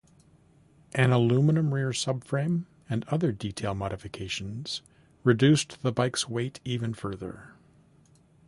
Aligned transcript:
An 0.95 1.11
aluminum 1.11 1.75
rear 1.75 1.91
subframe 1.91 2.65
and 2.89 3.03
other 3.09 3.31
detail 3.31 3.75
modifications 3.75 4.81
reduced 5.23 5.79
the 5.83 5.91
bike's 5.91 6.27
weight 6.27 6.59
even 6.65 6.95
further. 6.95 7.53